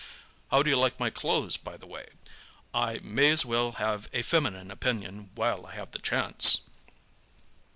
[0.49, 2.07] How do you like my clothes, by the way?
[2.73, 6.61] I may as well have a feminine opinion while I have the chance."